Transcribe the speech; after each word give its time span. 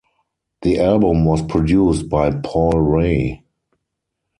The 0.63 0.79
album 0.79 1.25
was 1.25 1.43
produced 1.43 2.09
by 2.09 2.31
Paul 2.31 2.71
Ray. 2.81 3.43